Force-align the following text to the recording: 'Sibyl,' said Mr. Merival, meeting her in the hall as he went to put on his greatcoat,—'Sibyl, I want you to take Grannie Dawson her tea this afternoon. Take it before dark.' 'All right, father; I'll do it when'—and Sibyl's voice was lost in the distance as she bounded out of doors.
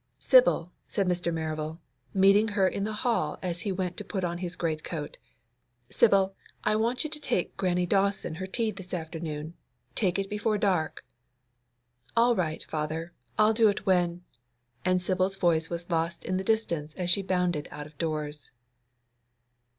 'Sibyl,' 0.17 0.71
said 0.87 1.05
Mr. 1.07 1.31
Merival, 1.31 1.79
meeting 2.11 2.47
her 2.47 2.67
in 2.67 2.85
the 2.85 2.91
hall 3.05 3.37
as 3.43 3.61
he 3.61 3.71
went 3.71 3.95
to 3.97 4.03
put 4.03 4.23
on 4.23 4.39
his 4.39 4.55
greatcoat,—'Sibyl, 4.55 6.33
I 6.63 6.75
want 6.75 7.03
you 7.03 7.09
to 7.11 7.19
take 7.19 7.55
Grannie 7.55 7.85
Dawson 7.85 8.33
her 8.41 8.47
tea 8.47 8.71
this 8.71 8.95
afternoon. 8.95 9.53
Take 9.93 10.17
it 10.17 10.27
before 10.27 10.57
dark.' 10.57 11.05
'All 12.17 12.35
right, 12.35 12.63
father; 12.63 13.13
I'll 13.37 13.53
do 13.53 13.69
it 13.69 13.85
when'—and 13.85 15.03
Sibyl's 15.03 15.35
voice 15.35 15.69
was 15.69 15.91
lost 15.91 16.25
in 16.25 16.37
the 16.37 16.43
distance 16.43 16.95
as 16.95 17.11
she 17.11 17.21
bounded 17.21 17.67
out 17.69 17.85
of 17.85 17.95
doors. 17.99 18.51